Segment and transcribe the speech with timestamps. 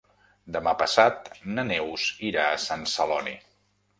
[0.53, 3.37] Demà passat na Neus irà a Sant Celoni.